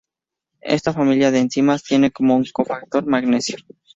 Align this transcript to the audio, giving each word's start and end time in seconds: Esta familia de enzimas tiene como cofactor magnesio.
Esta 0.65 0.93
familia 0.93 1.29
de 1.29 1.37
enzimas 1.37 1.83
tiene 1.83 2.09
como 2.09 2.41
cofactor 2.55 3.05
magnesio. 3.05 3.57